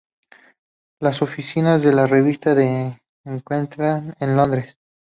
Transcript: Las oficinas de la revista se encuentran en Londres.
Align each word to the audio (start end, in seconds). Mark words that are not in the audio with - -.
Las 0.99 1.21
oficinas 1.21 1.79
de 1.83 1.91
la 1.93 2.07
revista 2.07 2.55
se 2.55 2.99
encuentran 3.23 4.15
en 4.19 4.35
Londres. 4.35 4.75